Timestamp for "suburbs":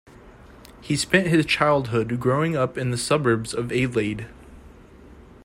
2.97-3.53